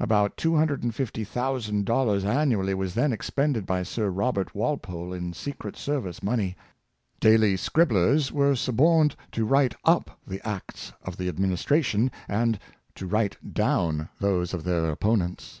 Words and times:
About 0.00 0.38
$250,000 0.38 1.70
an 1.70 1.82
nually 1.84 2.72
was 2.74 2.94
then 2.94 3.12
expended 3.12 3.66
by 3.66 3.82
Sir 3.82 4.08
Robert 4.08 4.54
Walpole 4.54 5.12
in 5.12 5.34
secret 5.34 5.76
service 5.76 6.22
money. 6.22 6.56
Daily 7.20 7.54
scribblers 7.54 8.32
were 8.32 8.54
suborned 8.56 9.14
to 9.32 9.44
write 9.44 9.74
up 9.84 10.18
the 10.26 10.40
acts 10.42 10.94
of 11.02 11.18
the 11.18 11.28
administration, 11.28 12.10
and 12.28 12.58
to 12.94 13.06
write 13.06 13.36
down 13.52 14.08
those 14.20 14.54
of 14.54 14.64
their 14.64 14.90
opponents. 14.90 15.60